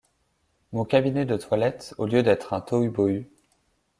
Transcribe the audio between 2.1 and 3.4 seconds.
d’être un tohu-bohu